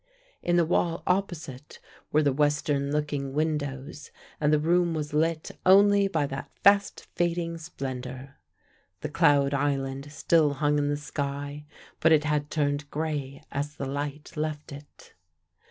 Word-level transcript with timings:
In 0.41 0.55
the 0.57 0.65
wall 0.65 1.03
opposite 1.05 1.79
were 2.11 2.23
the 2.23 2.33
western 2.33 2.91
looking 2.91 3.33
windows 3.33 4.09
and 4.39 4.51
the 4.51 4.57
room 4.57 4.95
was 4.95 5.13
lit 5.13 5.51
only 5.63 6.07
by 6.07 6.25
that 6.25 6.49
fast 6.63 7.05
fading 7.13 7.59
splendor. 7.59 8.37
The 9.01 9.09
cloud 9.09 9.53
island 9.53 10.11
still 10.11 10.53
hung 10.53 10.79
in 10.79 10.89
the 10.89 10.97
sky, 10.97 11.67
but 11.99 12.11
it 12.11 12.23
had 12.23 12.49
turned 12.49 12.89
gray 12.89 13.43
as 13.51 13.75
the 13.75 13.85
light 13.85 14.35
left 14.35 14.71
it. 14.71 15.13